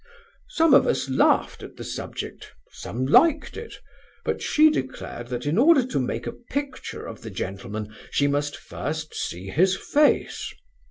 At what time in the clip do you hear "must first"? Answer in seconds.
8.25-9.13